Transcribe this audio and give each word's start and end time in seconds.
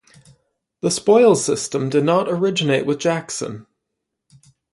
The 0.81 0.89
spoils 0.89 1.45
system 1.45 1.87
did 1.91 2.03
not 2.03 2.27
originate 2.27 2.87
with 2.87 2.97
Jackson. 2.97 3.67